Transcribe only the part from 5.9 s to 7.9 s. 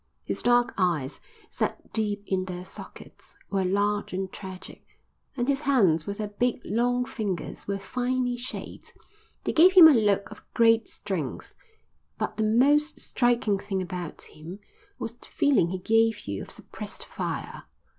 with their big, long fingers, were